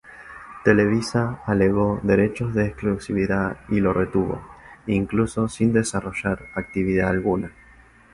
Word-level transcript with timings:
Televisa 0.63 1.43
alegó 1.45 1.99
derechos 2.01 2.55
de 2.55 2.65
exclusividad 2.65 3.57
y 3.69 3.81
lo 3.81 3.93
retuvo, 3.93 4.41
incluso 4.87 5.47
sin 5.47 5.73
desarrollar 5.73 6.39
actividad 6.55 7.09
alguna. 7.11 7.51